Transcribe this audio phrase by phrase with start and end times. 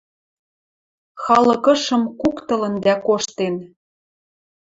[1.23, 3.55] Халык ышым куктылын дӓ коштен